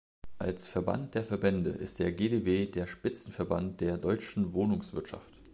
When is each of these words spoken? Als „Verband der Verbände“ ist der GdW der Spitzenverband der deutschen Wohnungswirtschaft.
Als 0.39 0.65
„Verband 0.67 1.13
der 1.13 1.23
Verbände“ 1.23 1.69
ist 1.69 1.99
der 1.99 2.11
GdW 2.11 2.65
der 2.65 2.87
Spitzenverband 2.87 3.81
der 3.81 3.99
deutschen 3.99 4.51
Wohnungswirtschaft. 4.51 5.31